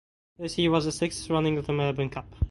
This 0.39 0.57
year 0.57 0.71
was 0.71 0.85
the 0.85 0.91
sixth 0.91 1.29
running 1.29 1.59
of 1.59 1.67
the 1.67 1.73
Melbourne 1.73 2.09
Cup. 2.09 2.25